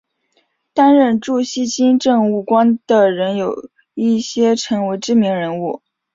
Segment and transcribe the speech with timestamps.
[0.73, 5.83] 担任驻锡金政务官的人有一些成为知名人物。